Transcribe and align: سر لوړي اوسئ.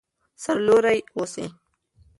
سر 0.43 0.57
لوړي 0.65 0.99
اوسئ. 1.15 1.47